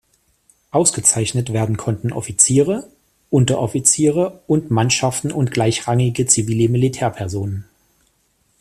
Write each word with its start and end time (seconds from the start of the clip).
Ausgezeichnet 0.71 1.53
werden 1.53 1.77
konnten 1.77 2.11
Offiziere, 2.11 2.89
Unteroffiziere 3.29 4.41
und 4.47 4.71
Mannschaften 4.71 5.31
und 5.31 5.51
gleichrangige 5.51 6.25
zivile 6.25 6.69
Militärpersonen. 6.69 7.65